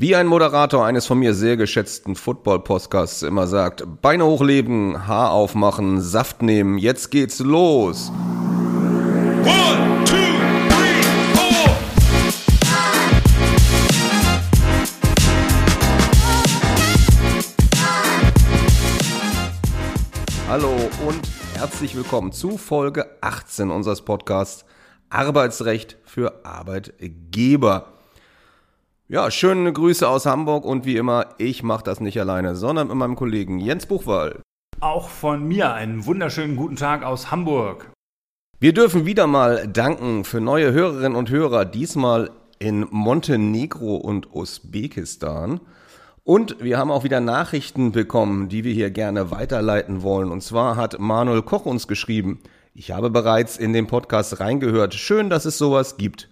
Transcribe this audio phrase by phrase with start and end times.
[0.00, 6.00] Wie ein Moderator eines von mir sehr geschätzten Football-Podcasts immer sagt, Beine hochleben, Haar aufmachen,
[6.00, 8.08] Saft nehmen, jetzt geht's los.
[8.08, 10.14] One, two,
[10.70, 11.02] three,
[11.34, 11.76] four.
[20.48, 20.74] Hallo
[21.06, 21.20] und
[21.56, 24.64] herzlich willkommen zu Folge 18 unseres Podcasts
[25.10, 27.99] Arbeitsrecht für Arbeitgeber.
[29.12, 32.96] Ja, schöne Grüße aus Hamburg und wie immer, ich mache das nicht alleine, sondern mit
[32.96, 34.40] meinem Kollegen Jens Buchwald.
[34.78, 37.90] Auch von mir einen wunderschönen guten Tag aus Hamburg.
[38.60, 45.58] Wir dürfen wieder mal danken für neue Hörerinnen und Hörer, diesmal in Montenegro und Usbekistan.
[46.22, 50.30] Und wir haben auch wieder Nachrichten bekommen, die wir hier gerne weiterleiten wollen.
[50.30, 52.38] Und zwar hat Manuel Koch uns geschrieben,
[52.74, 54.94] ich habe bereits in den Podcast reingehört.
[54.94, 56.29] Schön, dass es sowas gibt.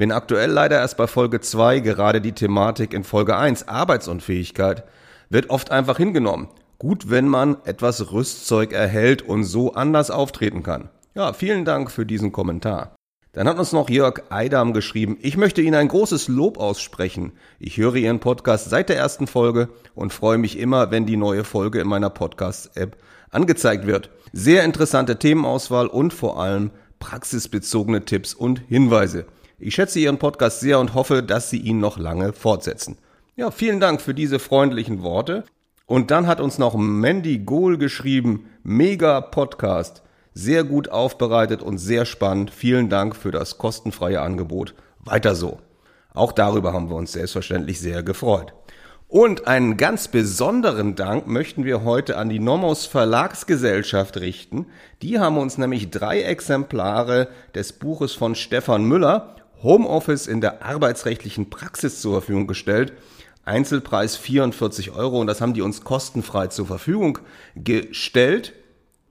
[0.00, 4.84] Bin aktuell leider erst bei Folge 2, gerade die Thematik in Folge 1, Arbeitsunfähigkeit,
[5.28, 6.48] wird oft einfach hingenommen.
[6.78, 10.88] Gut, wenn man etwas Rüstzeug erhält und so anders auftreten kann.
[11.14, 12.94] Ja, vielen Dank für diesen Kommentar.
[13.32, 17.32] Dann hat uns noch Jörg Eidam geschrieben, ich möchte Ihnen ein großes Lob aussprechen.
[17.58, 21.44] Ich höre Ihren Podcast seit der ersten Folge und freue mich immer, wenn die neue
[21.44, 22.96] Folge in meiner Podcast-App
[23.28, 24.08] angezeigt wird.
[24.32, 26.70] Sehr interessante Themenauswahl und vor allem
[27.00, 29.26] praxisbezogene Tipps und Hinweise.
[29.62, 32.96] Ich schätze Ihren Podcast sehr und hoffe, dass Sie ihn noch lange fortsetzen.
[33.36, 35.44] Ja, vielen Dank für diese freundlichen Worte.
[35.84, 40.02] Und dann hat uns noch Mandy Gohl geschrieben, mega Podcast,
[40.32, 42.50] sehr gut aufbereitet und sehr spannend.
[42.50, 44.72] Vielen Dank für das kostenfreie Angebot.
[44.98, 45.58] Weiter so.
[46.14, 48.54] Auch darüber haben wir uns selbstverständlich sehr gefreut.
[49.08, 54.68] Und einen ganz besonderen Dank möchten wir heute an die Nomos Verlagsgesellschaft richten.
[55.02, 61.50] Die haben uns nämlich drei Exemplare des Buches von Stefan Müller Homeoffice in der arbeitsrechtlichen
[61.50, 62.92] Praxis zur Verfügung gestellt.
[63.44, 67.18] Einzelpreis 44 Euro und das haben die uns kostenfrei zur Verfügung
[67.56, 68.52] gestellt.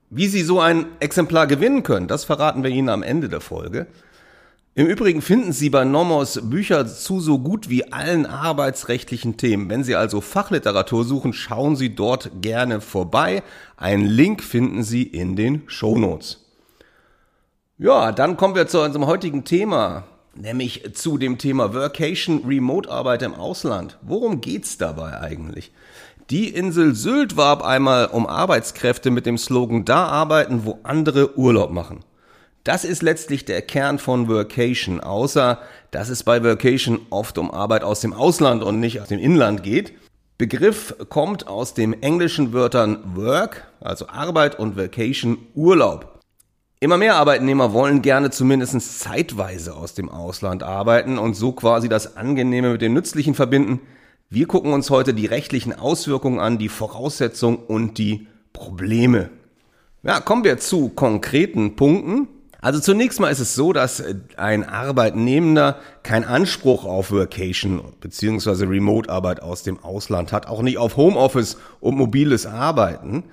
[0.08, 3.86] Wie Sie so ein Exemplar gewinnen können, das verraten wir Ihnen am Ende der Folge.
[4.74, 9.68] Im Übrigen finden Sie bei Nomos Bücher zu so gut wie allen arbeitsrechtlichen Themen.
[9.68, 13.42] Wenn Sie also Fachliteratur suchen, schauen Sie dort gerne vorbei.
[13.76, 16.46] Einen Link finden Sie in den Shownotes.
[17.78, 20.04] Ja, dann kommen wir zu unserem heutigen Thema
[20.34, 23.98] nämlich zu dem Thema Workation Remote-Arbeit im Ausland.
[24.02, 25.72] Worum geht's dabei eigentlich?
[26.30, 31.72] Die Insel Sylt warb einmal um Arbeitskräfte mit dem Slogan da arbeiten, wo andere Urlaub
[31.72, 32.04] machen.
[32.62, 35.58] Das ist letztlich der Kern von Workation, außer
[35.90, 39.62] dass es bei Workation oft um Arbeit aus dem Ausland und nicht aus dem Inland
[39.62, 39.94] geht.
[40.38, 46.09] Begriff kommt aus den englischen Wörtern Work, also Arbeit und Vacation, Urlaub.
[46.82, 52.16] Immer mehr Arbeitnehmer wollen gerne zumindest zeitweise aus dem Ausland arbeiten und so quasi das
[52.16, 53.80] Angenehme mit dem Nützlichen verbinden.
[54.30, 59.28] Wir gucken uns heute die rechtlichen Auswirkungen an, die Voraussetzungen und die Probleme.
[60.02, 62.28] Ja, kommen wir zu konkreten Punkten.
[62.62, 64.02] Also zunächst mal ist es so, dass
[64.38, 68.64] ein Arbeitnehmender keinen Anspruch auf Workation bzw.
[68.64, 73.24] Remote-Arbeit aus dem Ausland hat, auch nicht auf Homeoffice und mobiles Arbeiten.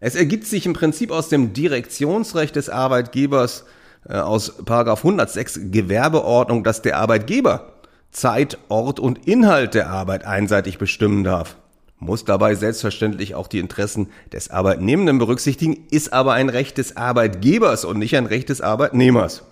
[0.00, 3.64] Es ergibt sich im Prinzip aus dem Direktionsrecht des Arbeitgebers
[4.08, 7.72] äh, aus 106 Gewerbeordnung, dass der Arbeitgeber
[8.10, 11.56] Zeit, Ort und Inhalt der Arbeit einseitig bestimmen darf.
[11.98, 17.84] Muss dabei selbstverständlich auch die Interessen des Arbeitnehmenden berücksichtigen, ist aber ein Recht des Arbeitgebers
[17.84, 19.42] und nicht ein Recht des Arbeitnehmers.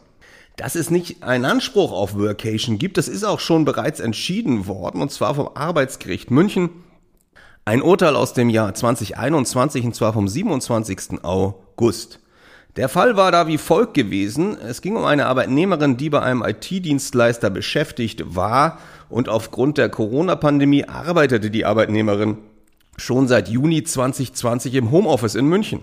[0.56, 5.02] Dass es nicht einen Anspruch auf Workation gibt, das ist auch schon bereits entschieden worden,
[5.02, 6.70] und zwar vom Arbeitsgericht München
[7.66, 11.25] ein Urteil aus dem Jahr 2021 und zwar vom 27.
[11.25, 12.21] August.
[12.77, 14.56] Der Fall war da wie folgt gewesen.
[14.56, 18.78] Es ging um eine Arbeitnehmerin, die bei einem IT-Dienstleister beschäftigt war
[19.09, 22.38] und aufgrund der Corona-Pandemie arbeitete die Arbeitnehmerin
[22.99, 25.81] schon seit Juni 2020 im Homeoffice in München.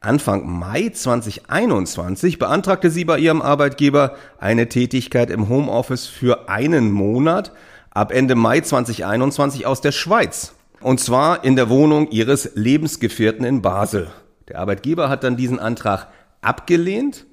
[0.00, 7.52] Anfang Mai 2021 beantragte sie bei ihrem Arbeitgeber eine Tätigkeit im Homeoffice für einen Monat
[7.90, 10.54] ab Ende Mai 2021 aus der Schweiz.
[10.82, 14.10] Und zwar in der Wohnung ihres Lebensgefährten in Basel.
[14.48, 16.08] Der Arbeitgeber hat dann diesen Antrag
[16.40, 17.24] abgelehnt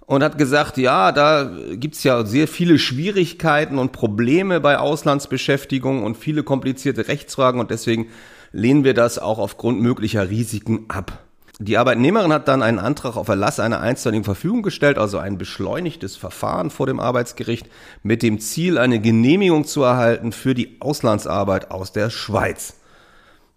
[0.00, 6.16] und hat gesagt, ja, da gibt's ja sehr viele Schwierigkeiten und Probleme bei Auslandsbeschäftigung und
[6.16, 8.08] viele komplizierte Rechtsfragen und deswegen
[8.52, 11.24] lehnen wir das auch aufgrund möglicher Risiken ab.
[11.60, 16.16] Die Arbeitnehmerin hat dann einen Antrag auf Erlass einer einstweiligen Verfügung gestellt, also ein beschleunigtes
[16.16, 17.68] Verfahren vor dem Arbeitsgericht
[18.02, 22.77] mit dem Ziel, eine Genehmigung zu erhalten für die Auslandsarbeit aus der Schweiz.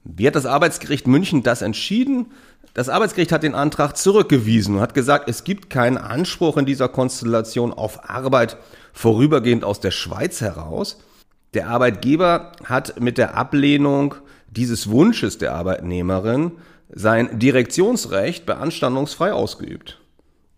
[0.03, 2.27] Wie hat das Arbeitsgericht München das entschieden?
[2.73, 6.87] Das Arbeitsgericht hat den Antrag zurückgewiesen und hat gesagt, es gibt keinen Anspruch in dieser
[6.87, 8.57] Konstellation auf Arbeit
[8.93, 10.99] vorübergehend aus der Schweiz heraus.
[11.53, 14.15] Der Arbeitgeber hat mit der Ablehnung
[14.49, 16.53] dieses Wunsches der Arbeitnehmerin
[16.89, 19.99] sein Direktionsrecht beanstandungsfrei ausgeübt.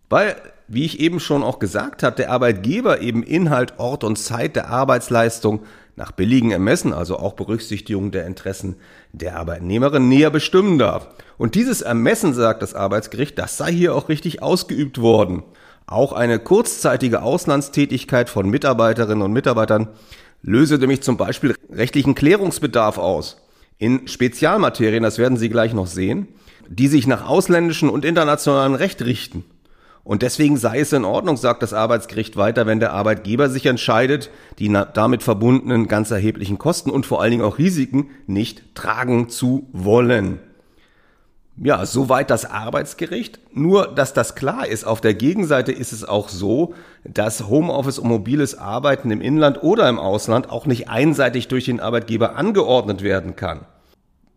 [0.08, 0.36] Weil,
[0.68, 4.68] wie ich eben schon auch gesagt habe, der Arbeitgeber eben Inhalt, Ort und Zeit der
[4.68, 5.64] Arbeitsleistung
[5.96, 8.76] nach billigen Ermessen, also auch Berücksichtigung der Interessen
[9.12, 11.08] der Arbeitnehmerin, näher bestimmen darf.
[11.38, 15.42] Und dieses Ermessen, sagt das Arbeitsgericht, das sei hier auch richtig ausgeübt worden.
[15.86, 19.88] Auch eine kurzzeitige Auslandstätigkeit von Mitarbeiterinnen und Mitarbeitern
[20.42, 23.42] löse nämlich zum Beispiel rechtlichen Klärungsbedarf aus.
[23.78, 26.28] In Spezialmaterien, das werden Sie gleich noch sehen,
[26.68, 29.44] die sich nach ausländischen und internationalen Recht richten.
[30.04, 34.30] Und deswegen sei es in Ordnung, sagt das Arbeitsgericht weiter, wenn der Arbeitgeber sich entscheidet,
[34.58, 39.66] die damit verbundenen ganz erheblichen Kosten und vor allen Dingen auch Risiken nicht tragen zu
[39.72, 40.40] wollen.
[41.56, 43.38] Ja, soweit das Arbeitsgericht.
[43.52, 46.74] Nur, dass das klar ist, auf der Gegenseite ist es auch so,
[47.04, 51.80] dass Homeoffice und mobiles Arbeiten im Inland oder im Ausland auch nicht einseitig durch den
[51.80, 53.60] Arbeitgeber angeordnet werden kann.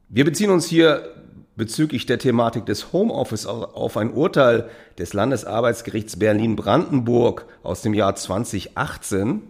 [0.10, 1.10] Wir beziehen uns hier
[1.58, 9.42] bezüglich der Thematik des Homeoffice auf ein Urteil des Landesarbeitsgerichts Berlin-Brandenburg aus dem Jahr 2018.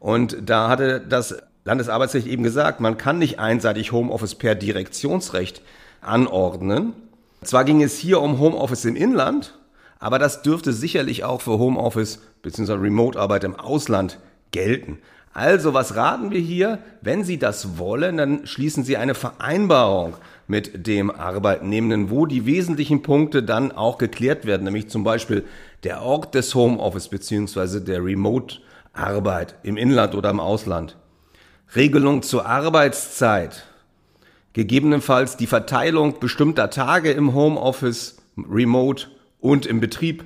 [0.00, 5.62] Und da hatte das Landesarbeitsgericht eben gesagt, man kann nicht einseitig Homeoffice per Direktionsrecht
[6.00, 6.94] anordnen.
[7.42, 9.54] Zwar ging es hier um Homeoffice im Inland,
[9.98, 12.72] aber das dürfte sicherlich auch für Homeoffice bzw.
[12.74, 14.18] Remote-Arbeit im Ausland
[14.50, 14.98] gelten.
[15.34, 16.78] Also, was raten wir hier?
[17.00, 20.14] Wenn Sie das wollen, dann schließen Sie eine Vereinbarung
[20.52, 25.44] mit dem Arbeitnehmenden, wo die wesentlichen Punkte dann auch geklärt werden, nämlich zum Beispiel
[25.82, 27.80] der Ort des Homeoffice bzw.
[27.80, 30.98] der Remote-Arbeit im Inland oder im Ausland.
[31.74, 33.64] Regelung zur Arbeitszeit,
[34.52, 39.06] gegebenenfalls die Verteilung bestimmter Tage im Homeoffice, Remote
[39.40, 40.24] und im Betrieb.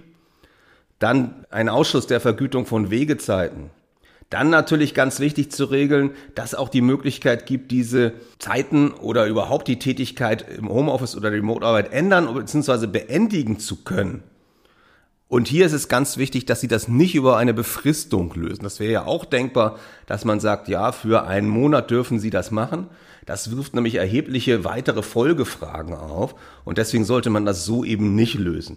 [0.98, 3.70] Dann ein Ausschuss der Vergütung von Wegezeiten.
[4.30, 9.68] Dann natürlich ganz wichtig zu regeln, dass auch die Möglichkeit gibt, diese Zeiten oder überhaupt
[9.68, 12.88] die Tätigkeit im Homeoffice oder Remote-Arbeit ändern bzw.
[12.88, 14.24] beendigen zu können.
[15.28, 18.62] Und hier ist es ganz wichtig, dass Sie das nicht über eine Befristung lösen.
[18.62, 22.52] Das wäre ja auch denkbar, dass man sagt, ja, für einen Monat dürfen Sie das
[22.52, 22.88] machen.
[23.26, 28.34] Das wirft nämlich erhebliche weitere Folgefragen auf und deswegen sollte man das so eben nicht
[28.34, 28.76] lösen.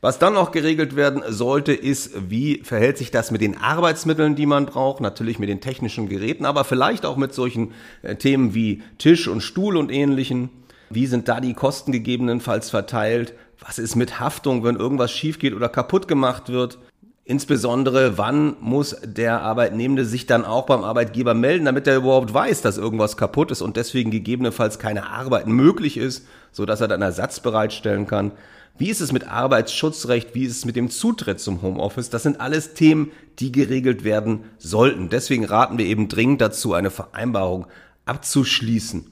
[0.00, 4.46] Was dann noch geregelt werden sollte, ist, wie verhält sich das mit den Arbeitsmitteln, die
[4.46, 7.72] man braucht, natürlich mit den technischen Geräten, aber vielleicht auch mit solchen
[8.02, 10.50] äh, Themen wie Tisch und Stuhl und ähnlichen.
[10.90, 13.32] Wie sind da die Kosten gegebenenfalls verteilt?
[13.58, 16.78] Was ist mit Haftung, wenn irgendwas schief geht oder kaputt gemacht wird?
[17.24, 22.62] Insbesondere, wann muss der Arbeitnehmende sich dann auch beim Arbeitgeber melden, damit er überhaupt weiß,
[22.62, 27.02] dass irgendwas kaputt ist und deswegen gegebenenfalls keine Arbeit möglich ist, so dass er dann
[27.02, 28.30] Ersatz bereitstellen kann.
[28.78, 30.34] Wie ist es mit Arbeitsschutzrecht?
[30.34, 32.10] Wie ist es mit dem Zutritt zum Homeoffice?
[32.10, 35.08] Das sind alles Themen, die geregelt werden sollten.
[35.08, 37.66] Deswegen raten wir eben dringend dazu, eine Vereinbarung
[38.04, 39.06] abzuschließen.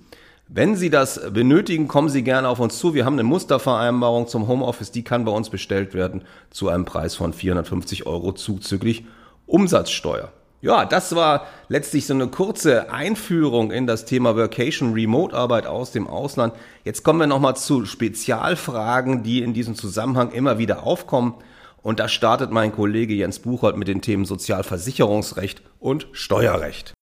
[0.49, 2.93] Wenn Sie das benötigen, kommen Sie gerne auf uns zu.
[2.93, 7.15] Wir haben eine Mustervereinbarung zum Homeoffice, die kann bei uns bestellt werden zu einem Preis
[7.15, 9.07] von 450 Euro zuzüglich
[9.47, 10.31] Umsatzsteuer.
[10.65, 15.93] Ja, das war letztlich so eine kurze Einführung in das Thema Workation Remote Arbeit aus
[15.93, 16.55] dem Ausland.
[16.85, 21.35] Jetzt kommen wir nochmal zu Spezialfragen, die in diesem Zusammenhang immer wieder aufkommen.
[21.83, 26.95] Und da startet mein Kollege Jens Buchholz mit den Themen Sozialversicherungsrecht und Steuerrecht.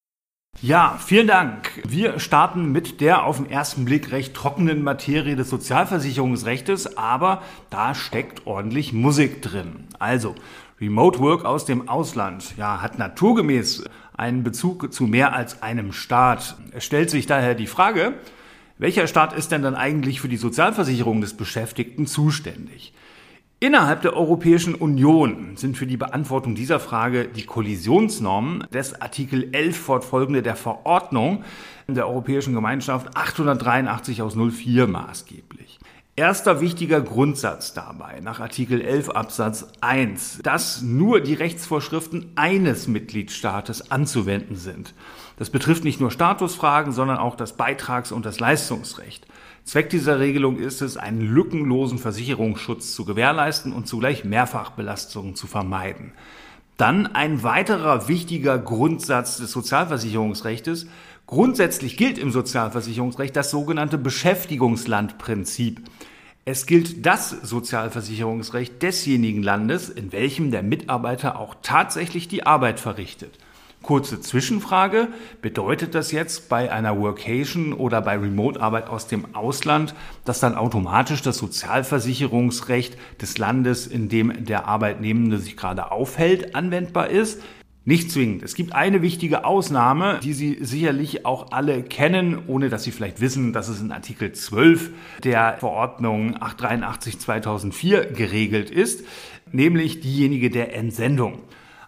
[0.61, 1.83] Ja, vielen Dank.
[1.85, 7.95] Wir starten mit der auf den ersten Blick recht trockenen Materie des Sozialversicherungsrechts, aber da
[7.95, 9.89] steckt ordentlich Musik drin.
[9.99, 10.35] Also,
[10.83, 13.85] Remote Work aus dem Ausland, ja, hat naturgemäß
[14.17, 16.57] einen Bezug zu mehr als einem Staat.
[16.73, 18.15] Es stellt sich daher die Frage,
[18.79, 22.93] welcher Staat ist denn dann eigentlich für die Sozialversicherung des Beschäftigten zuständig?
[23.61, 29.77] Innerhalb der Europäischen Union sind für die Beantwortung dieser Frage die Kollisionsnormen des Artikel 11
[29.77, 31.45] fortfolgende der Verordnung
[31.87, 35.72] der Europäischen Gemeinschaft 883 aus 04 maßgeblich.
[36.15, 43.91] Erster wichtiger Grundsatz dabei nach Artikel 11 Absatz 1, dass nur die Rechtsvorschriften eines Mitgliedstaates
[43.91, 44.93] anzuwenden sind.
[45.39, 49.27] Das betrifft nicht nur Statusfragen, sondern auch das Beitrags- und das Leistungsrecht.
[49.65, 56.13] Zweck dieser Regelung ist es, einen lückenlosen Versicherungsschutz zu gewährleisten und zugleich Mehrfachbelastungen zu vermeiden.
[56.77, 60.87] Dann ein weiterer wichtiger Grundsatz des Sozialversicherungsrechts.
[61.33, 65.81] Grundsätzlich gilt im Sozialversicherungsrecht das sogenannte Beschäftigungslandprinzip.
[66.45, 73.39] Es gilt das Sozialversicherungsrecht desjenigen Landes, in welchem der Mitarbeiter auch tatsächlich die Arbeit verrichtet.
[73.81, 75.09] Kurze Zwischenfrage.
[75.41, 79.95] Bedeutet das jetzt bei einer Workation oder bei Remote-Arbeit aus dem Ausland,
[80.27, 87.09] dass dann automatisch das Sozialversicherungsrecht des Landes, in dem der Arbeitnehmende sich gerade aufhält, anwendbar
[87.09, 87.41] ist?
[87.85, 88.45] Nicht zwingend.
[88.45, 93.21] Es gibt eine wichtige Ausnahme, die Sie sicherlich auch alle kennen, ohne dass Sie vielleicht
[93.21, 94.91] wissen, dass es in Artikel 12
[95.25, 99.05] der Verordnung 883-2004 geregelt ist,
[99.51, 101.41] nämlich diejenige der Entsendung.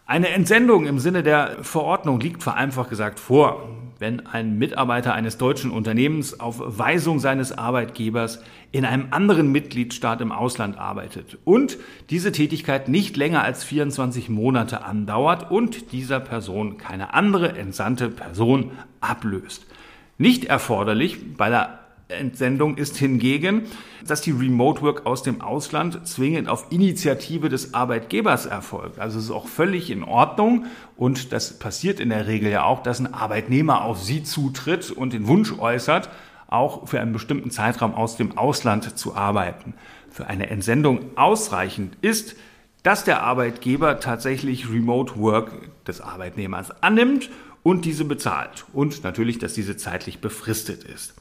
[0.04, 3.68] Eine Entsendung im Sinne der Verordnung liegt vereinfacht gesagt vor,
[4.00, 8.42] wenn ein Mitarbeiter eines deutschen Unternehmens auf Weisung seines Arbeitgebers
[8.74, 11.78] in einem anderen Mitgliedstaat im Ausland arbeitet und
[12.10, 18.72] diese Tätigkeit nicht länger als 24 Monate andauert und dieser Person keine andere entsandte Person
[19.00, 19.64] ablöst.
[20.18, 21.78] Nicht erforderlich bei der
[22.08, 23.62] Entsendung ist hingegen,
[24.04, 28.98] dass die Remote Work aus dem Ausland zwingend auf Initiative des Arbeitgebers erfolgt.
[28.98, 30.66] Also es ist auch völlig in Ordnung
[30.96, 35.12] und das passiert in der Regel ja auch, dass ein Arbeitnehmer auf Sie zutritt und
[35.12, 36.10] den Wunsch äußert,
[36.54, 39.74] auch für einen bestimmten Zeitraum aus dem Ausland zu arbeiten.
[40.10, 42.36] Für eine Entsendung ausreichend ist,
[42.82, 45.52] dass der Arbeitgeber tatsächlich Remote Work
[45.86, 47.30] des Arbeitnehmers annimmt
[47.62, 51.14] und diese bezahlt und natürlich, dass diese zeitlich befristet ist.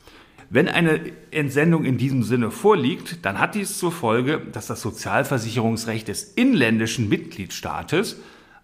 [0.49, 0.99] Wenn eine
[1.31, 7.09] Entsendung in diesem Sinne vorliegt, dann hat dies zur Folge, dass das Sozialversicherungsrecht des inländischen
[7.09, 8.17] Mitgliedstaates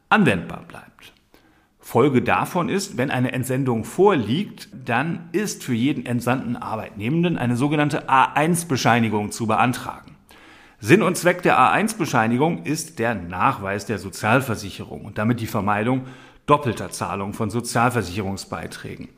[0.09, 1.13] anwendbar bleibt.
[1.89, 8.08] Folge davon ist, wenn eine Entsendung vorliegt, dann ist für jeden entsandten Arbeitnehmenden eine sogenannte
[8.08, 10.15] A1-Bescheinigung zu beantragen.
[10.79, 16.03] Sinn und Zweck der A1-Bescheinigung ist der Nachweis der Sozialversicherung und damit die Vermeidung
[16.46, 19.10] doppelter Zahlung von Sozialversicherungsbeiträgen.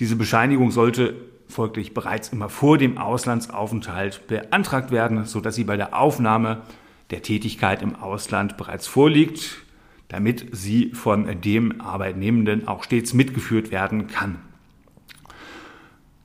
[0.00, 1.14] Diese Bescheinigung sollte
[1.46, 6.62] folglich bereits immer vor dem Auslandsaufenthalt beantragt werden, sodass sie bei der Aufnahme
[7.10, 9.67] der Tätigkeit im Ausland bereits vorliegt,
[10.08, 14.38] damit sie von dem Arbeitnehmenden auch stets mitgeführt werden kann.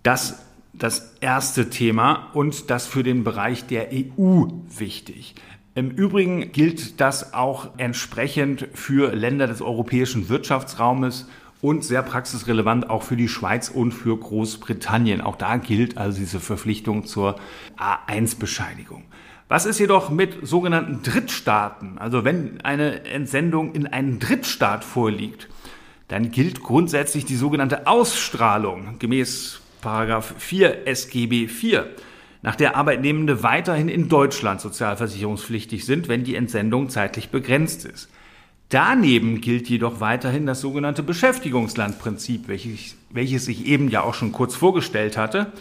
[0.03, 5.35] Das das erste Thema und das für den Bereich der EU wichtig.
[5.75, 11.27] Im Übrigen gilt das auch entsprechend für Länder des europäischen Wirtschaftsraumes
[11.61, 15.21] und sehr praxisrelevant auch für die Schweiz und für Großbritannien.
[15.21, 17.37] Auch da gilt also diese Verpflichtung zur
[17.77, 19.03] A1-Bescheinigung.
[19.53, 21.99] Was ist jedoch mit sogenannten Drittstaaten?
[21.99, 25.47] Also wenn eine Entsendung in einen Drittstaat vorliegt,
[26.07, 31.85] dann gilt grundsätzlich die sogenannte Ausstrahlung gemäß Paragraph 4 SGB 4
[32.41, 38.09] nach der Arbeitnehmende weiterhin in Deutschland sozialversicherungspflichtig sind, wenn die Entsendung zeitlich begrenzt ist.
[38.69, 44.55] Daneben gilt jedoch weiterhin das sogenannte Beschäftigungslandprinzip, welches, welches ich eben ja auch schon kurz
[44.55, 45.51] vorgestellt hatte,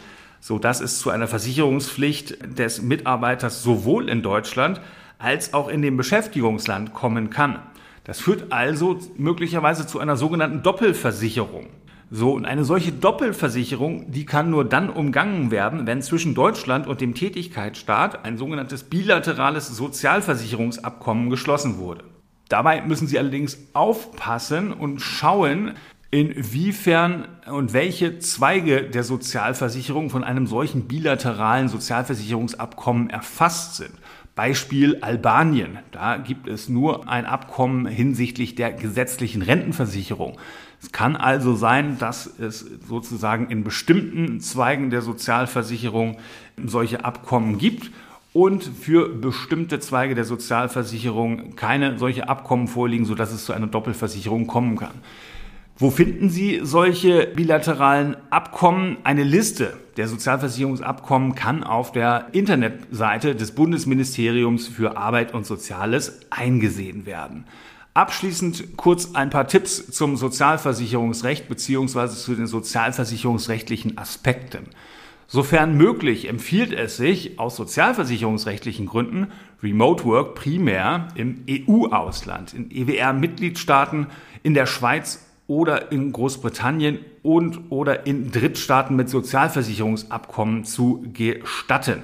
[0.43, 4.81] so dass es zu einer Versicherungspflicht des Mitarbeiters sowohl in Deutschland
[5.19, 7.61] als auch in dem Beschäftigungsland kommen kann.
[8.03, 11.69] Das führt also möglicherweise zu einer sogenannten Doppelversicherung.
[12.11, 17.01] So, und eine solche Doppelversicherung, die kann nur dann umgangen werden, wenn zwischen Deutschland und
[17.01, 22.03] dem Tätigkeitsstaat ein sogenanntes bilaterales Sozialversicherungsabkommen geschlossen wurde.
[22.49, 25.75] Dabei müssen Sie allerdings aufpassen und schauen,
[26.13, 33.93] inwiefern und welche Zweige der Sozialversicherung von einem solchen bilateralen Sozialversicherungsabkommen erfasst sind.
[34.35, 35.79] Beispiel Albanien.
[35.91, 40.39] Da gibt es nur ein Abkommen hinsichtlich der gesetzlichen Rentenversicherung.
[40.83, 46.19] Es kann also sein, dass es sozusagen in bestimmten Zweigen der Sozialversicherung
[46.63, 47.91] solche Abkommen gibt
[48.35, 54.47] und für bestimmte Zweige der Sozialversicherung keine solche Abkommen vorliegen, sodass es zu einer Doppelversicherung
[54.47, 55.01] kommen kann.
[55.83, 58.99] Wo finden Sie solche bilateralen Abkommen?
[59.03, 67.05] Eine Liste der Sozialversicherungsabkommen kann auf der Internetseite des Bundesministeriums für Arbeit und Soziales eingesehen
[67.05, 67.47] werden.
[67.95, 72.11] Abschließend kurz ein paar Tipps zum Sozialversicherungsrecht bzw.
[72.11, 74.67] zu den sozialversicherungsrechtlichen Aspekten.
[75.27, 79.33] Sofern möglich empfiehlt es sich aus sozialversicherungsrechtlichen Gründen
[79.65, 84.07] Remote Work primär im EU-Ausland, in EWR-Mitgliedstaaten,
[84.45, 92.03] in der Schweiz oder in Großbritannien und oder in Drittstaaten mit Sozialversicherungsabkommen zu gestatten.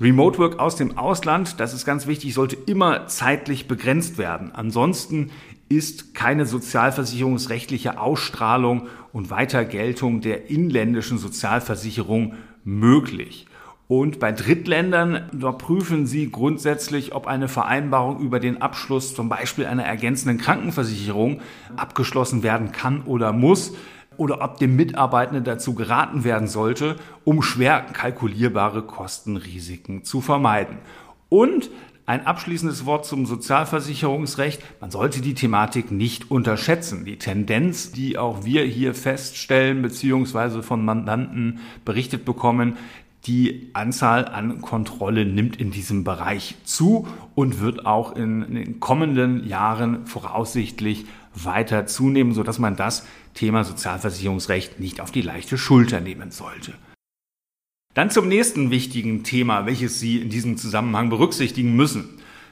[0.00, 4.50] Remote Work aus dem Ausland, das ist ganz wichtig, sollte immer zeitlich begrenzt werden.
[4.54, 5.30] Ansonsten
[5.68, 13.46] ist keine sozialversicherungsrechtliche Ausstrahlung und Weitergeltung der inländischen Sozialversicherung möglich.
[13.90, 19.82] Und bei Drittländern überprüfen Sie grundsätzlich, ob eine Vereinbarung über den Abschluss zum Beispiel einer
[19.82, 21.40] ergänzenden Krankenversicherung
[21.74, 23.72] abgeschlossen werden kann oder muss
[24.16, 30.78] oder ob dem Mitarbeitenden dazu geraten werden sollte, um schwer kalkulierbare Kostenrisiken zu vermeiden.
[31.28, 31.68] Und
[32.06, 34.62] ein abschließendes Wort zum Sozialversicherungsrecht.
[34.80, 37.04] Man sollte die Thematik nicht unterschätzen.
[37.04, 40.62] Die Tendenz, die auch wir hier feststellen bzw.
[40.62, 42.76] von Mandanten berichtet bekommen,
[43.26, 49.46] Die Anzahl an Kontrollen nimmt in diesem Bereich zu und wird auch in den kommenden
[49.46, 56.30] Jahren voraussichtlich weiter zunehmen, sodass man das Thema Sozialversicherungsrecht nicht auf die leichte Schulter nehmen
[56.30, 56.72] sollte.
[57.92, 62.08] Dann zum nächsten wichtigen Thema, welches Sie in diesem Zusammenhang berücksichtigen müssen.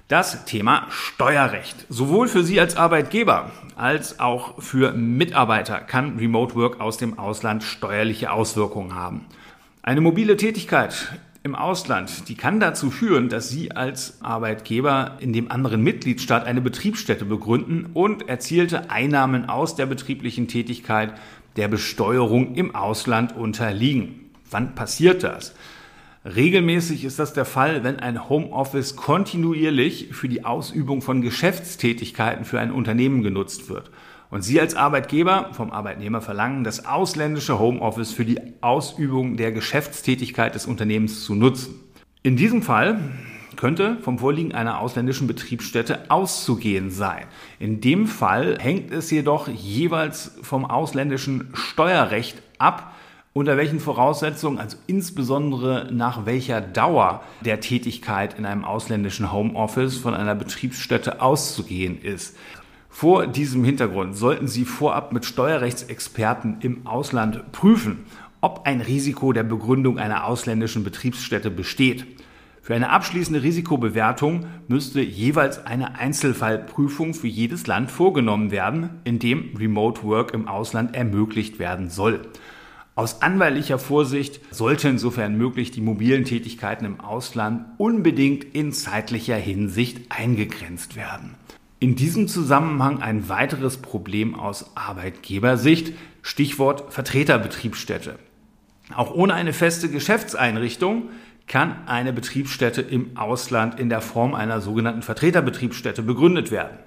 [0.09, 1.87] Das Thema Steuerrecht.
[1.89, 7.63] Sowohl für Sie als Arbeitgeber als auch für Mitarbeiter kann Remote Work aus dem Ausland
[7.63, 9.27] steuerliche Auswirkungen haben.
[9.89, 15.51] Eine mobile Tätigkeit im Ausland, die kann dazu führen, dass Sie als Arbeitgeber in dem
[15.51, 21.15] anderen Mitgliedstaat eine Betriebsstätte begründen und erzielte Einnahmen aus der betrieblichen Tätigkeit
[21.57, 24.29] der Besteuerung im Ausland unterliegen.
[24.51, 25.55] Wann passiert das?
[26.23, 32.61] Regelmäßig ist das der Fall, wenn ein Homeoffice kontinuierlich für die Ausübung von Geschäftstätigkeiten für
[32.61, 33.91] ein Unternehmen genutzt wird
[34.31, 40.55] und Sie als Arbeitgeber vom Arbeitnehmer verlangen, das ausländische Homeoffice für die Ausübung der Geschäftstätigkeit
[40.55, 41.81] des Unternehmens zu nutzen.
[42.23, 43.01] In diesem Fall
[43.57, 47.25] könnte vom Vorliegen einer ausländischen Betriebsstätte auszugehen sein.
[47.59, 52.95] In dem Fall hängt es jedoch jeweils vom ausländischen Steuerrecht ab,
[53.33, 60.15] unter welchen Voraussetzungen, also insbesondere nach welcher Dauer der Tätigkeit in einem ausländischen Homeoffice von
[60.15, 62.37] einer Betriebsstätte auszugehen ist.
[62.89, 68.05] Vor diesem Hintergrund sollten Sie vorab mit Steuerrechtsexperten im Ausland prüfen,
[68.41, 72.07] ob ein Risiko der Begründung einer ausländischen Betriebsstätte besteht.
[72.63, 79.57] Für eine abschließende Risikobewertung müsste jeweils eine Einzelfallprüfung für jedes Land vorgenommen werden, in dem
[79.57, 82.21] Remote Work im Ausland ermöglicht werden soll.
[82.95, 90.11] Aus anwaltlicher Vorsicht sollte insofern möglich die mobilen Tätigkeiten im Ausland unbedingt in zeitlicher Hinsicht
[90.11, 91.37] eingegrenzt werden.
[91.81, 95.93] In diesem Zusammenhang ein weiteres Problem aus Arbeitgebersicht,
[96.23, 98.19] Stichwort Vertreterbetriebsstätte.
[98.97, 101.11] Auch ohne eine feste Geschäftseinrichtung
[101.47, 106.79] kann eine Betriebsstätte im Ausland in der Form einer sogenannten Vertreterbetriebsstätte begründet werden.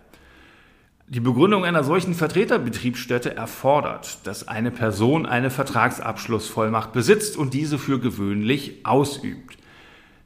[1.08, 8.00] Die Begründung einer solchen Vertreterbetriebsstätte erfordert, dass eine Person eine Vertragsabschlussvollmacht besitzt und diese für
[8.00, 9.58] gewöhnlich ausübt.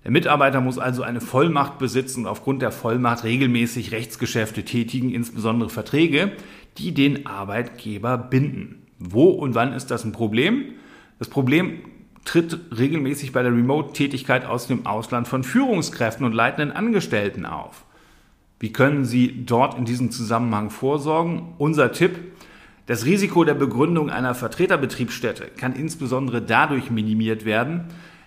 [0.05, 5.71] Der Mitarbeiter muss also eine Vollmacht besitzen und aufgrund der Vollmacht regelmäßig Rechtsgeschäfte tätigen, insbesondere
[5.71, 6.31] Verträge,
[6.77, 8.83] die den Arbeitgeber binden.
[8.99, 10.65] Wo und wann ist das ein Problem?
[11.17, 11.79] Das Problem
[12.23, 17.83] tritt regelmäßig bei der Remote-Tätigkeit aus dem Ausland von Führungskräften und leitenden Angestellten auf.
[18.59, 21.53] Wie können Sie dort in diesem Zusammenhang vorsorgen?
[21.57, 22.19] Unser Tipp,
[22.85, 27.85] das Risiko der Begründung einer Vertreterbetriebsstätte kann insbesondere dadurch minimiert werden,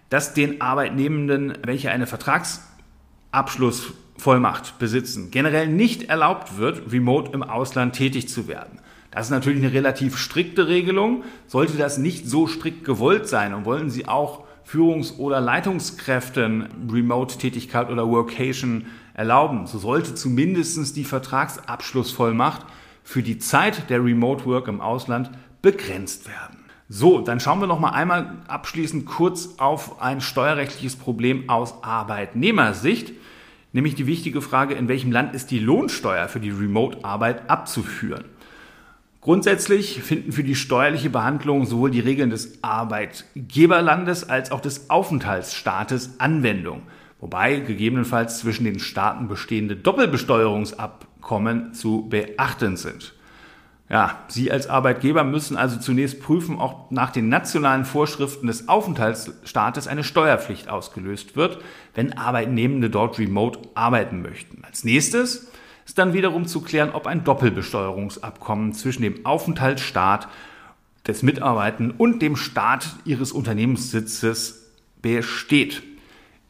[0.08, 8.28] dass den Arbeitnehmenden, welche eine Vertragsabschlussvollmacht besitzen, generell nicht erlaubt wird, remote im Ausland tätig
[8.28, 8.80] zu werden.
[9.10, 11.24] Das ist natürlich eine relativ strikte Regelung.
[11.46, 17.90] Sollte das nicht so strikt gewollt sein und wollen Sie auch Führungs- oder Leitungskräften Remote-Tätigkeit
[17.90, 22.66] oder Workation erlauben, so sollte zumindest die Vertragsabschlussvollmacht
[23.02, 25.30] für die Zeit der Remote Work im Ausland
[25.62, 26.67] begrenzt werden.
[26.90, 33.12] So, dann schauen wir noch mal einmal abschließend kurz auf ein steuerrechtliches Problem aus Arbeitnehmersicht,
[33.74, 38.24] nämlich die wichtige Frage, in welchem Land ist die Lohnsteuer für die Remote-Arbeit abzuführen?
[39.20, 46.18] Grundsätzlich finden für die steuerliche Behandlung sowohl die Regeln des Arbeitgeberlandes als auch des Aufenthaltsstaates
[46.18, 46.84] Anwendung,
[47.20, 53.12] wobei gegebenenfalls zwischen den Staaten bestehende Doppelbesteuerungsabkommen zu beachten sind.
[53.90, 59.88] Ja, Sie als Arbeitgeber müssen also zunächst prüfen, ob nach den nationalen Vorschriften des Aufenthaltsstaates
[59.88, 61.58] eine Steuerpflicht ausgelöst wird,
[61.94, 64.62] wenn Arbeitnehmende dort remote arbeiten möchten.
[64.64, 65.50] Als nächstes
[65.86, 70.28] ist dann wiederum zu klären, ob ein Doppelbesteuerungsabkommen zwischen dem Aufenthaltsstaat
[71.06, 74.66] des Mitarbeitenden und dem Staat ihres Unternehmenssitzes
[75.00, 75.82] besteht.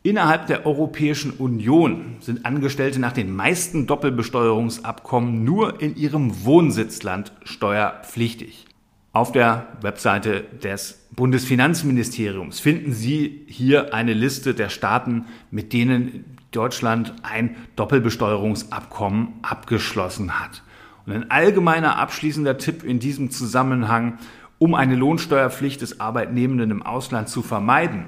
[0.04, 8.66] Innerhalb der Europäischen Union sind Angestellte nach den meisten Doppelbesteuerungsabkommen nur in ihrem Wohnsitzland steuerpflichtig.
[9.12, 17.14] Auf der Webseite des Bundesfinanzministeriums finden Sie hier eine Liste der Staaten, mit denen Deutschland
[17.24, 20.62] ein Doppelbesteuerungsabkommen abgeschlossen hat.
[21.06, 24.18] Und ein allgemeiner abschließender Tipp in diesem Zusammenhang,
[24.58, 28.04] um eine Lohnsteuerpflicht des Arbeitnehmenden im Ausland zu vermeiden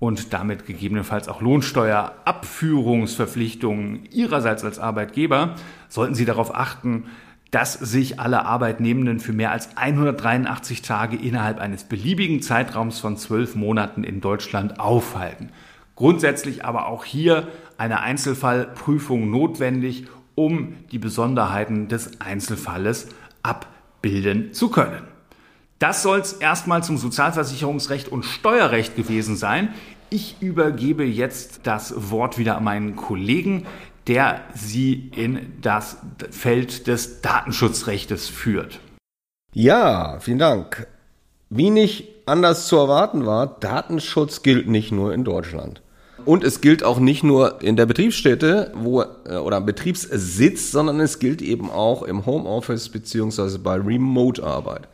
[0.00, 5.54] und damit gegebenenfalls auch Lohnsteuerabführungsverpflichtungen Ihrerseits als Arbeitgeber,
[5.88, 7.04] sollten Sie darauf achten,
[7.50, 13.54] dass sich alle Arbeitnehmenden für mehr als 183 Tage innerhalb eines beliebigen Zeitraums von zwölf
[13.54, 15.50] Monaten in Deutschland aufhalten.
[15.96, 23.08] Grundsätzlich aber auch hier eine Einzelfallprüfung notwendig, um die Besonderheiten des Einzelfalles
[23.42, 25.09] abbilden zu können.
[25.80, 29.72] Das soll es erstmal zum Sozialversicherungsrecht und Steuerrecht gewesen sein.
[30.10, 33.66] Ich übergebe jetzt das Wort wieder an meinen Kollegen,
[34.06, 35.96] der Sie in das
[36.30, 38.78] Feld des Datenschutzrechtes führt.
[39.54, 40.86] Ja, vielen Dank.
[41.48, 45.80] Wie nicht anders zu erwarten war, Datenschutz gilt nicht nur in Deutschland.
[46.26, 51.18] Und es gilt auch nicht nur in der Betriebsstätte wo, äh, oder Betriebssitz, sondern es
[51.18, 54.86] gilt eben auch im Homeoffice beziehungsweise bei Remote-Arbeit.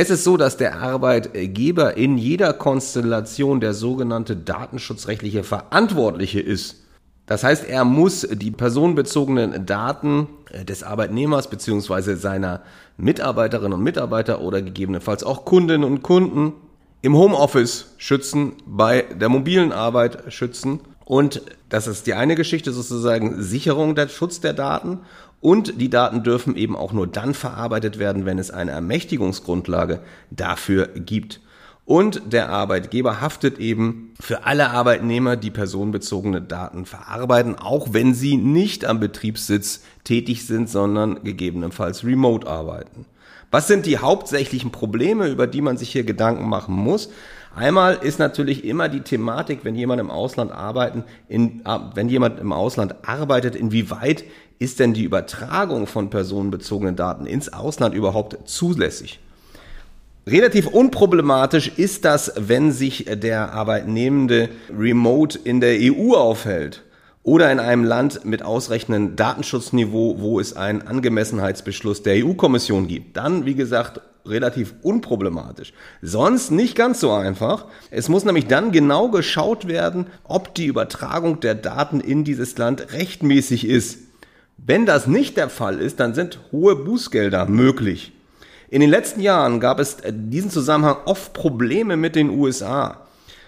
[0.00, 6.84] Es ist so, dass der Arbeitgeber in jeder Konstellation der sogenannte datenschutzrechtliche Verantwortliche ist.
[7.26, 12.62] Das heißt, er muss die personenbezogenen Daten äh, des Arbeitnehmers beziehungsweise seiner
[12.96, 16.52] Mitarbeiterinnen und Mitarbeiter oder gegebenenfalls auch Kundinnen und Kunden
[17.02, 20.78] im Homeoffice schützen, bei der mobilen Arbeit schützen.
[21.06, 25.00] Und das ist die eine Geschichte, sozusagen Sicherung der Schutz der Daten.
[25.40, 30.88] Und die Daten dürfen eben auch nur dann verarbeitet werden, wenn es eine Ermächtigungsgrundlage dafür
[30.88, 31.40] gibt.
[31.84, 38.36] Und der Arbeitgeber haftet eben für alle Arbeitnehmer, die personenbezogene Daten verarbeiten, auch wenn sie
[38.36, 43.06] nicht am Betriebssitz tätig sind, sondern gegebenenfalls remote arbeiten.
[43.50, 47.08] Was sind die hauptsächlichen Probleme, über die man sich hier Gedanken machen muss?
[47.56, 51.62] Einmal ist natürlich immer die Thematik, wenn jemand im Ausland arbeiten, in,
[51.94, 54.24] wenn jemand im Ausland arbeitet, inwieweit
[54.58, 59.20] ist denn die Übertragung von personenbezogenen Daten ins Ausland überhaupt zulässig?
[60.26, 66.82] Relativ unproblematisch ist das, wenn sich der Arbeitnehmende remote in der EU aufhält
[67.22, 73.16] oder in einem Land mit ausreichendem Datenschutzniveau, wo es einen Angemessenheitsbeschluss der EU-Kommission gibt.
[73.16, 75.72] Dann, wie gesagt, relativ unproblematisch.
[76.02, 77.64] Sonst nicht ganz so einfach.
[77.90, 82.92] Es muss nämlich dann genau geschaut werden, ob die Übertragung der Daten in dieses Land
[82.92, 84.07] rechtmäßig ist.
[84.58, 88.12] Wenn das nicht der Fall ist, dann sind hohe Bußgelder möglich.
[88.68, 93.06] In den letzten Jahren gab es in diesem Zusammenhang oft Probleme mit den USA.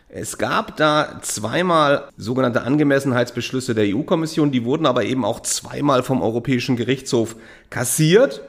[0.09, 6.23] Es gab da zweimal sogenannte Angemessenheitsbeschlüsse der EU-Kommission, die wurden aber eben auch zweimal vom
[6.23, 7.37] Europäischen Gerichtshof
[7.69, 8.41] kassiert,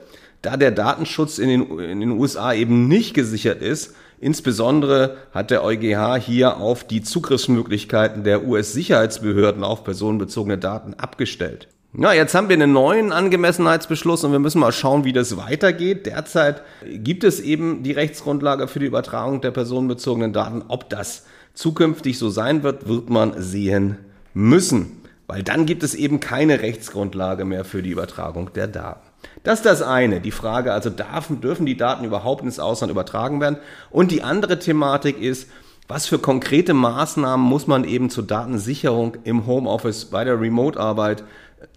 [0.41, 3.95] da der Datenschutz in den, in den USA eben nicht gesichert ist.
[4.19, 11.67] Insbesondere hat der EuGH hier auf die Zugriffsmöglichkeiten der US-Sicherheitsbehörden auf personenbezogene Daten abgestellt.
[11.93, 16.05] Ja, jetzt haben wir einen neuen Angemessenheitsbeschluss und wir müssen mal schauen, wie das weitergeht.
[16.05, 20.63] Derzeit gibt es eben die Rechtsgrundlage für die Übertragung der personenbezogenen Daten.
[20.69, 23.97] Ob das zukünftig so sein wird, wird man sehen
[24.33, 29.05] müssen, weil dann gibt es eben keine Rechtsgrundlage mehr für die Übertragung der Daten.
[29.43, 33.41] Das ist das eine, die Frage, also dürfen, dürfen die Daten überhaupt ins Ausland übertragen
[33.41, 33.57] werden?
[33.89, 35.49] Und die andere Thematik ist,
[35.89, 41.25] was für konkrete Maßnahmen muss man eben zur Datensicherung im Homeoffice bei der Remote-Arbeit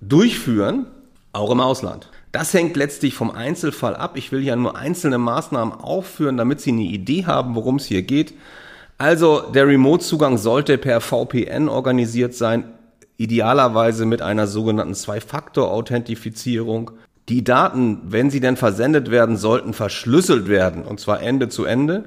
[0.01, 0.87] durchführen,
[1.33, 2.11] auch im Ausland?
[2.33, 4.17] Das hängt letztlich vom Einzelfall ab.
[4.17, 8.03] Ich will ja nur einzelne Maßnahmen aufführen, damit Sie eine Idee haben, worum es hier
[8.03, 8.35] geht.
[8.99, 12.65] Also der Remote-Zugang sollte per VPN organisiert sein,
[13.17, 16.93] idealerweise mit einer sogenannten Zwei-Faktor-Authentifizierung.
[17.29, 22.05] Die Daten, wenn sie denn versendet werden, sollten verschlüsselt werden, und zwar Ende zu Ende.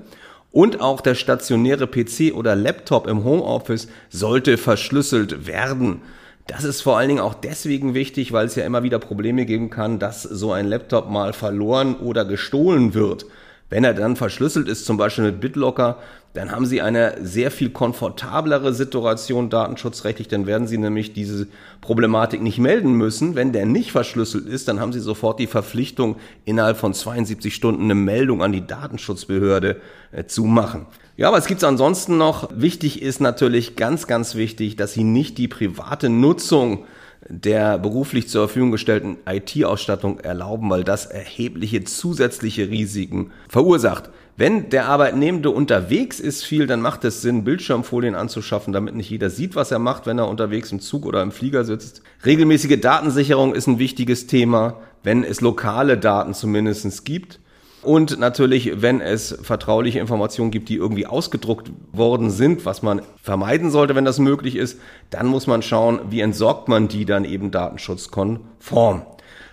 [0.51, 6.01] Und auch der stationäre PC oder Laptop im Homeoffice sollte verschlüsselt werden.
[6.47, 9.69] Das ist vor allen Dingen auch deswegen wichtig, weil es ja immer wieder Probleme geben
[9.69, 13.25] kann, dass so ein Laptop mal verloren oder gestohlen wird.
[13.69, 15.97] Wenn er dann verschlüsselt ist, zum Beispiel mit BitLocker,
[16.34, 21.47] dann haben Sie eine sehr viel komfortablere Situation datenschutzrechtlich, dann werden Sie nämlich diese
[21.82, 23.36] Problematik nicht melden müssen.
[23.36, 27.84] Wenn der nicht verschlüsselt ist, dann haben Sie sofort die Verpflichtung, innerhalb von 72 Stunden
[27.84, 30.86] eine Meldung an die Datenschutzbehörde äh, zu machen.
[31.17, 32.49] Ja, was gibt's ansonsten noch?
[32.56, 36.86] Wichtig ist natürlich ganz, ganz wichtig, dass Sie nicht die private Nutzung
[37.30, 44.10] der beruflich zur Verfügung gestellten IT-Ausstattung erlauben, weil das erhebliche zusätzliche Risiken verursacht.
[44.39, 49.32] Wenn der Arbeitnehmende unterwegs ist viel, dann macht es Sinn, Bildschirmfolien anzuschaffen, damit nicht jeder
[49.32, 52.03] sieht, was er macht, wenn er unterwegs im Zug oder im Flieger sitzt.
[52.23, 57.39] Regelmäßige Datensicherung ist ein wichtiges Thema, wenn es lokale Daten zumindest gibt.
[57.83, 63.69] Und natürlich, wenn es vertrauliche Informationen gibt, die irgendwie ausgedruckt worden sind, was man vermeiden
[63.69, 67.51] sollte, wenn das möglich ist, dann muss man schauen, wie entsorgt man die dann eben
[67.51, 69.05] datenschutzkonform.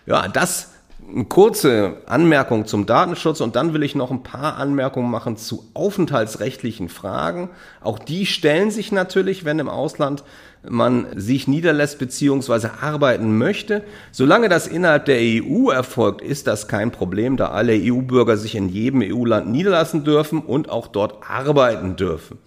[0.07, 0.71] Ja, das
[1.13, 5.65] eine kurze Anmerkung zum Datenschutz und dann will ich noch ein paar Anmerkungen machen zu
[5.75, 7.51] aufenthaltsrechtlichen Fragen.
[7.83, 10.25] Auch die stellen sich natürlich, wenn im Ausland
[10.69, 12.69] man sich niederlässt bzw.
[12.81, 13.83] arbeiten möchte.
[14.13, 18.69] Solange das innerhalb der EU erfolgt, ist das kein Problem, da alle EU-Bürger sich in
[18.69, 22.39] jedem EU-Land niederlassen dürfen und auch dort arbeiten dürfen.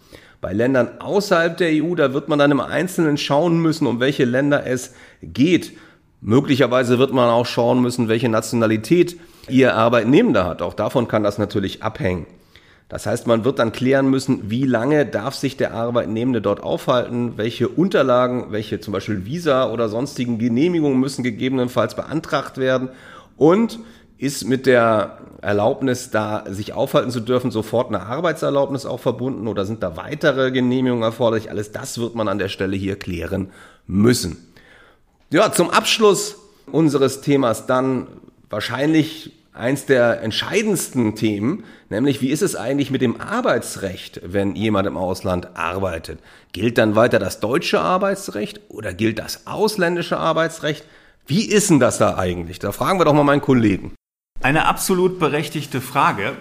[0.41, 4.25] Bei Ländern außerhalb der EU, da wird man dann im Einzelnen schauen müssen, um welche
[4.25, 5.73] Länder es geht.
[6.21, 9.17] Möglicherweise wird man auch schauen müssen, welche Nationalität
[9.49, 10.62] Ihr Arbeitnehmender hat.
[10.62, 12.25] Auch davon kann das natürlich abhängen.
[12.89, 17.34] Das heißt, man wird dann klären müssen, wie lange darf sich der Arbeitnehmende dort aufhalten,
[17.36, 22.89] welche Unterlagen, welche zum Beispiel Visa oder sonstigen Genehmigungen müssen gegebenenfalls beantragt werden
[23.36, 23.80] und
[24.17, 29.65] ist mit der Erlaubnis, da sich aufhalten zu dürfen, sofort eine Arbeitserlaubnis auch verbunden oder
[29.65, 31.52] sind da weitere Genehmigungen erforderlich?
[31.52, 33.52] Alles das wird man an der Stelle hier klären
[33.86, 34.38] müssen.
[35.30, 36.38] Ja, zum Abschluss
[36.71, 38.08] unseres Themas dann
[38.50, 44.87] wahrscheinlich eins der entscheidendsten Themen, nämlich wie ist es eigentlich mit dem Arbeitsrecht, wenn jemand
[44.87, 46.19] im Ausland arbeitet?
[46.51, 50.85] Gilt dann weiter das deutsche Arbeitsrecht oder gilt das ausländische Arbeitsrecht?
[51.25, 52.59] Wie ist denn das da eigentlich?
[52.59, 53.93] Da fragen wir doch mal meinen Kollegen.
[54.41, 56.33] Eine absolut berechtigte Frage.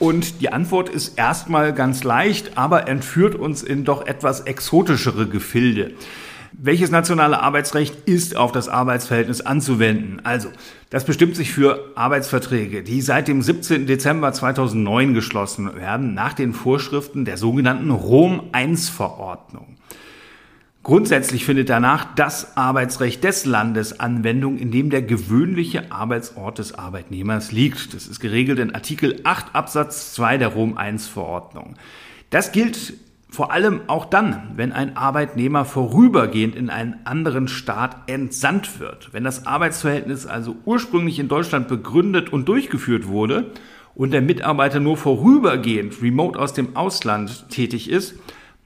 [0.00, 5.92] Und die Antwort ist erstmal ganz leicht, aber entführt uns in doch etwas exotischere Gefilde.
[6.56, 10.20] Welches nationale Arbeitsrecht ist auf das Arbeitsverhältnis anzuwenden?
[10.24, 10.50] Also,
[10.88, 13.86] das bestimmt sich für Arbeitsverträge, die seit dem 17.
[13.86, 19.76] Dezember 2009 geschlossen werden, nach den Vorschriften der sogenannten Rom-I-Verordnung.
[20.84, 27.50] Grundsätzlich findet danach das Arbeitsrecht des Landes Anwendung, in dem der gewöhnliche Arbeitsort des Arbeitnehmers
[27.50, 27.94] liegt.
[27.94, 31.74] Das ist geregelt in Artikel 8 Absatz 2 der Rom-I-Verordnung.
[32.30, 32.94] Das gilt
[33.34, 39.12] vor allem auch dann, wenn ein Arbeitnehmer vorübergehend in einen anderen Staat entsandt wird.
[39.12, 43.50] Wenn das Arbeitsverhältnis also ursprünglich in Deutschland begründet und durchgeführt wurde
[43.96, 48.14] und der Mitarbeiter nur vorübergehend remote aus dem Ausland tätig ist,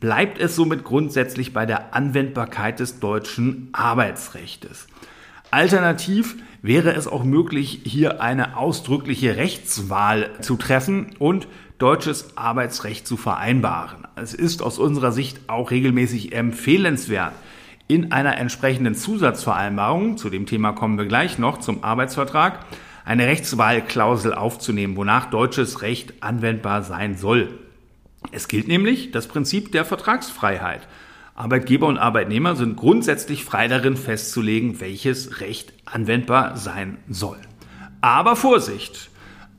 [0.01, 4.87] bleibt es somit grundsätzlich bei der Anwendbarkeit des deutschen Arbeitsrechtes.
[5.51, 11.49] Alternativ wäre es auch möglich, hier eine ausdrückliche Rechtswahl zu treffen und
[11.79, 14.07] deutsches Arbeitsrecht zu vereinbaren.
[14.17, 17.33] Es ist aus unserer Sicht auch regelmäßig empfehlenswert,
[17.91, 22.67] in einer entsprechenden Zusatzvereinbarung, zu dem Thema kommen wir gleich noch, zum Arbeitsvertrag,
[23.07, 27.59] eine Rechtswahlklausel aufzunehmen, wonach deutsches Recht anwendbar sein soll.
[28.31, 30.87] Es gilt nämlich das Prinzip der Vertragsfreiheit.
[31.35, 37.39] Arbeitgeber und Arbeitnehmer sind grundsätzlich frei darin festzulegen, welches Recht anwendbar sein soll.
[38.03, 39.09] Aber Vorsicht!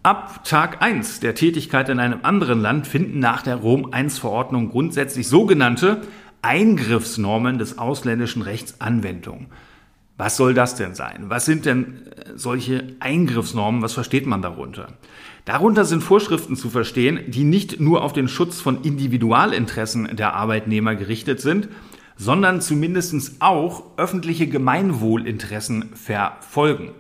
[0.02, 6.00] Ab Tag 1 der Tätigkeit in einem anderen Land finden nach der Rom-I-Verordnung grundsätzlich sogenannte
[6.42, 9.48] Eingriffsnormen des ausländischen Rechts Anwendung.
[10.16, 11.26] Was soll das denn sein?
[11.28, 13.82] Was sind denn äh, solche Eingriffsnormen?
[13.82, 14.88] Was versteht man darunter?
[15.44, 20.96] Darunter sind Vorschriften zu verstehen, die nicht nur auf den Schutz von Individualinteressen der Arbeitnehmer
[20.96, 21.68] gerichtet sind,
[22.16, 26.92] sondern zumindest auch öffentliche Gemeinwohlinteressen verfolgen.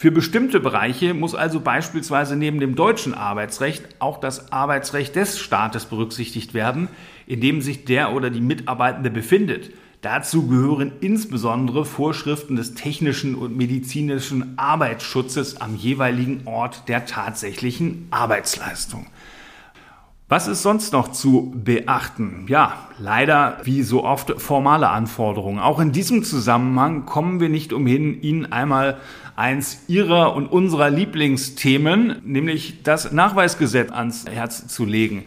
[0.00, 5.84] Für bestimmte Bereiche muss also beispielsweise neben dem deutschen Arbeitsrecht auch das Arbeitsrecht des Staates
[5.84, 6.88] berücksichtigt werden,
[7.26, 9.72] in dem sich der oder die Mitarbeitende befindet.
[10.00, 19.04] Dazu gehören insbesondere Vorschriften des technischen und medizinischen Arbeitsschutzes am jeweiligen Ort der tatsächlichen Arbeitsleistung.
[20.30, 22.44] Was ist sonst noch zu beachten?
[22.46, 25.58] Ja, leider wie so oft formale Anforderungen.
[25.58, 28.98] Auch in diesem Zusammenhang kommen wir nicht umhin, Ihnen einmal
[29.34, 35.24] eins Ihrer und unserer Lieblingsthemen, nämlich das Nachweisgesetz ans Herz zu legen.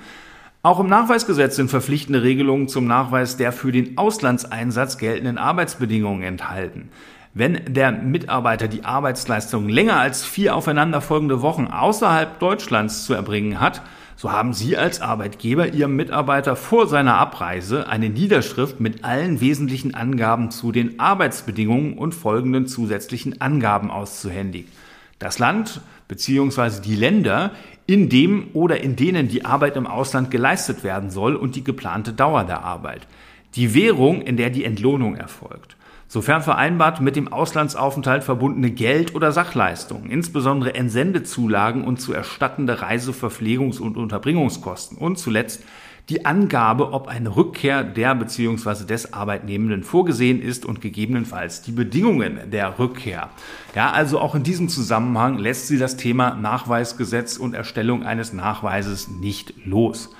[0.62, 6.88] Auch im Nachweisgesetz sind verpflichtende Regelungen zum Nachweis der für den Auslandseinsatz geltenden Arbeitsbedingungen enthalten.
[7.34, 13.82] Wenn der Mitarbeiter die Arbeitsleistung länger als vier aufeinanderfolgende Wochen außerhalb Deutschlands zu erbringen hat,
[14.15, 19.95] so haben Sie als Arbeitgeber Ihrem Mitarbeiter vor seiner Abreise eine Niederschrift mit allen wesentlichen
[19.95, 24.71] Angaben zu den Arbeitsbedingungen und folgenden zusätzlichen Angaben auszuhändigen.
[25.19, 26.82] Das Land bzw.
[26.82, 27.52] die Länder,
[27.86, 32.13] in dem oder in denen die Arbeit im Ausland geleistet werden soll und die geplante
[32.13, 33.08] Dauer der Arbeit.
[33.56, 35.76] Die Währung, in der die Entlohnung erfolgt.
[36.13, 43.13] Sofern vereinbart mit dem Auslandsaufenthalt verbundene Geld- oder Sachleistungen, insbesondere Entsendezulagen und zu erstattende Reise-,
[43.13, 45.63] Verpflegungs- und Unterbringungskosten und zuletzt
[46.10, 48.86] die Angabe, ob eine Rückkehr der bzw.
[48.86, 53.32] des Arbeitnehmenden vorgesehen ist und gegebenenfalls die Bedingungen der Rückkehr.
[53.73, 59.08] Ja, also auch in diesem Zusammenhang lässt sie das Thema Nachweisgesetz und Erstellung eines Nachweises
[59.08, 60.13] nicht los.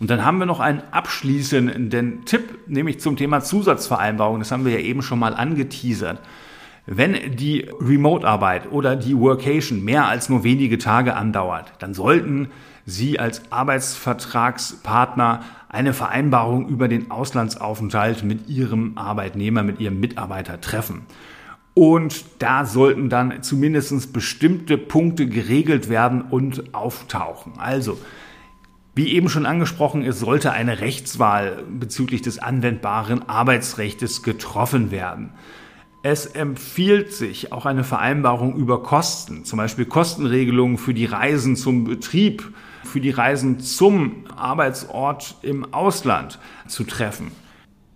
[0.00, 4.38] Und dann haben wir noch einen abschließenden Tipp, nämlich zum Thema Zusatzvereinbarung.
[4.38, 6.20] Das haben wir ja eben schon mal angeteasert.
[6.86, 12.48] Wenn die Remote-Arbeit oder die Workation mehr als nur wenige Tage andauert, dann sollten
[12.86, 21.02] Sie als Arbeitsvertragspartner eine Vereinbarung über den Auslandsaufenthalt mit Ihrem Arbeitnehmer, mit Ihrem Mitarbeiter treffen.
[21.74, 27.52] Und da sollten dann zumindest bestimmte Punkte geregelt werden und auftauchen.
[27.58, 27.98] Also,
[29.00, 35.30] wie eben schon angesprochen ist, sollte eine Rechtswahl bezüglich des anwendbaren Arbeitsrechts getroffen werden.
[36.02, 41.84] Es empfiehlt sich auch eine Vereinbarung über Kosten, zum Beispiel Kostenregelungen für die Reisen zum
[41.84, 42.52] Betrieb,
[42.84, 47.32] für die Reisen zum Arbeitsort im Ausland zu treffen.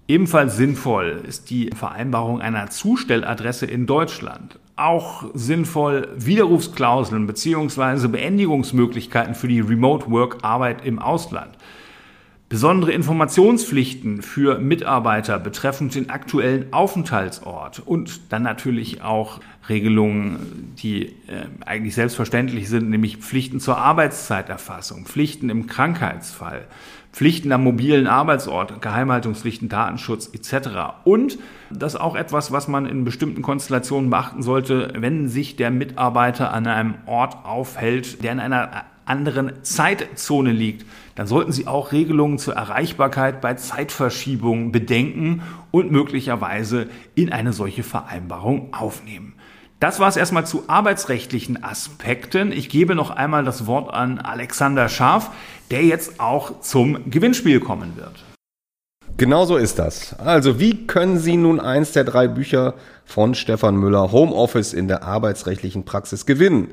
[0.08, 4.58] Ebenfalls sinnvoll ist die Vereinbarung einer Zustelladresse in Deutschland.
[4.76, 8.08] Auch sinnvoll Widerrufsklauseln bzw.
[8.08, 11.56] Beendigungsmöglichkeiten für die Remote Work Arbeit im Ausland.
[12.50, 21.46] Besondere Informationspflichten für Mitarbeiter betreffend den aktuellen Aufenthaltsort und dann natürlich auch Regelungen, die äh,
[21.64, 26.66] eigentlich selbstverständlich sind, nämlich Pflichten zur Arbeitszeiterfassung, Pflichten im Krankheitsfall,
[27.14, 30.68] Pflichten am mobilen Arbeitsort, Geheimhaltungspflichten, Datenschutz etc.
[31.04, 31.38] Und
[31.70, 36.52] das ist auch etwas, was man in bestimmten Konstellationen beachten sollte, wenn sich der Mitarbeiter
[36.52, 42.38] an einem Ort aufhält, der in einer anderen Zeitzone liegt, dann sollten Sie auch Regelungen
[42.38, 49.34] zur Erreichbarkeit bei Zeitverschiebungen bedenken und möglicherweise in eine solche Vereinbarung aufnehmen.
[49.80, 52.52] Das war es erstmal zu arbeitsrechtlichen Aspekten.
[52.52, 55.30] Ich gebe noch einmal das Wort an Alexander Scharf,
[55.70, 58.24] der jetzt auch zum Gewinnspiel kommen wird.
[59.16, 60.18] Genau so ist das.
[60.18, 62.74] Also, wie können Sie nun eins der drei Bücher
[63.04, 66.68] von Stefan Müller Homeoffice in der arbeitsrechtlichen Praxis gewinnen?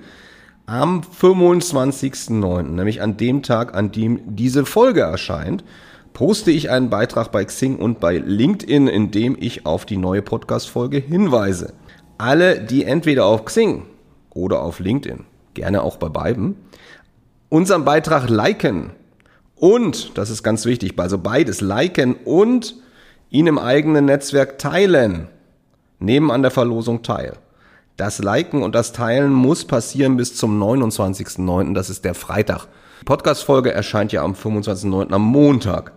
[0.72, 5.66] Am 25.09., nämlich an dem Tag, an dem diese Folge erscheint,
[6.14, 10.22] poste ich einen Beitrag bei Xing und bei LinkedIn, in dem ich auf die neue
[10.22, 11.74] Podcast-Folge hinweise.
[12.18, 13.84] Alle, die entweder auf Xing
[14.30, 16.56] oder auf LinkedIn, gerne auch bei beiden,
[17.50, 18.92] unseren Beitrag liken
[19.56, 22.78] und, das ist ganz wichtig, also beides liken und
[23.30, 25.28] ihn im eigenen Netzwerk teilen,
[26.00, 27.34] nehmen an der Verlosung teil.
[28.02, 31.76] Das Liken und das Teilen muss passieren bis zum 29.09.
[31.76, 32.66] Das ist der Freitag.
[33.02, 35.12] Die Podcast-Folge erscheint ja am 25.09.
[35.12, 35.92] am Montag.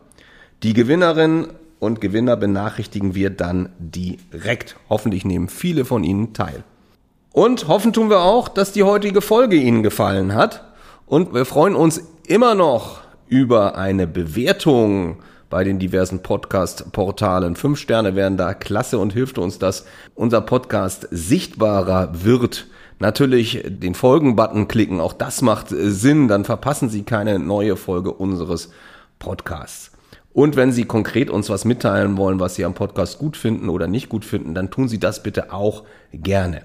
[0.62, 1.46] Die Gewinnerin
[1.78, 4.76] und Gewinner benachrichtigen wir dann direkt.
[4.90, 6.62] Hoffentlich nehmen viele von Ihnen teil.
[7.32, 10.62] Und hoffen tun wir auch, dass die heutige Folge Ihnen gefallen hat.
[11.06, 17.56] Und wir freuen uns immer noch über eine Bewertung bei den diversen Podcast-Portalen.
[17.56, 22.66] Fünf Sterne wären da klasse und hilft uns, dass unser Podcast sichtbarer wird.
[22.98, 28.12] Natürlich den Folgen-Button klicken, auch das macht äh, Sinn, dann verpassen Sie keine neue Folge
[28.12, 28.70] unseres
[29.18, 29.90] Podcasts.
[30.32, 33.86] Und wenn Sie konkret uns was mitteilen wollen, was Sie am Podcast gut finden oder
[33.86, 36.62] nicht gut finden, dann tun Sie das bitte auch gerne.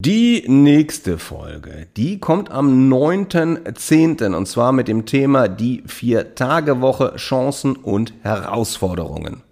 [0.00, 4.32] Die nächste Folge, die kommt am 9.10.
[4.32, 9.42] und zwar mit dem Thema die Vier-Tage-Woche Chancen und Herausforderungen.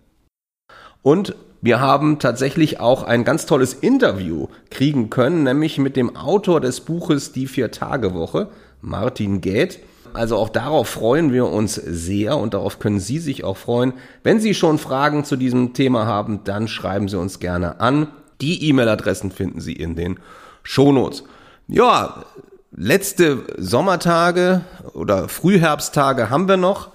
[1.02, 6.60] Und wir haben tatsächlich auch ein ganz tolles Interview kriegen können, nämlich mit dem Autor
[6.60, 8.48] des Buches Die Vier-Tage-Woche,
[8.80, 9.80] Martin Gäth.
[10.12, 13.94] Also auch darauf freuen wir uns sehr und darauf können Sie sich auch freuen.
[14.22, 18.06] Wenn Sie schon Fragen zu diesem Thema haben, dann schreiben Sie uns gerne an
[18.40, 20.18] die E-Mail-Adressen finden Sie in den
[20.62, 21.24] Shownotes.
[21.68, 22.24] Ja,
[22.70, 26.90] letzte Sommertage oder Frühherbsttage haben wir noch.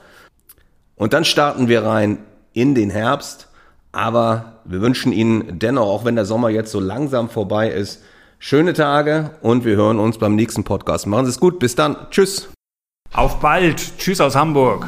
[0.96, 2.20] Und dann starten wir rein
[2.54, 3.48] in den Herbst.
[3.92, 8.02] Aber wir wünschen Ihnen dennoch, auch wenn der Sommer jetzt so langsam vorbei ist,
[8.40, 11.08] schöne Tage und wir hören uns beim nächsten Podcast.
[11.08, 11.60] Machen Sie es gut.
[11.60, 11.98] Bis dann.
[12.10, 12.50] Tschüss.
[13.14, 13.98] Auf bald.
[13.98, 14.88] Tschüss aus Hamburg.